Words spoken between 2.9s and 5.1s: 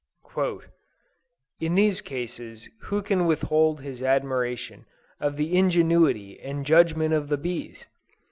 can withhold his admiration